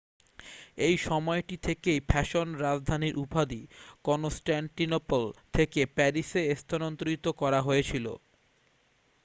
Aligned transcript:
এই 0.85 0.95
সময়টি 1.01 1.55
থেকেই 1.63 1.99
ফ্যাশন 2.09 2.47
রাজধানীর 2.63 3.15
উপাধি 3.17 3.61
কনস্ট্যাণ্টিনোপল 4.05 5.23
থেকে 5.53 5.81
প্যারিসে 5.95 6.41
স্থানান্তরিত 6.55 7.25
করা 7.41 7.59
হয়েছিল 7.61 8.05